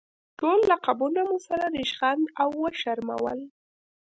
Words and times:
ټول 0.39 0.57
لقبونه 0.71 1.21
مو 1.29 1.37
سره 1.47 1.65
ریشخند 1.77 2.23
او 2.41 2.49
وشرمول. 2.63 3.39